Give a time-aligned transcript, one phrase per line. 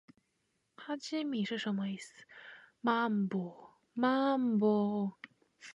[0.75, 2.11] 哈基米是什么意思？